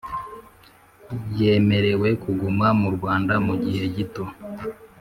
[1.39, 4.23] Yemerewe kuguma mu Rwanda mu gihe gito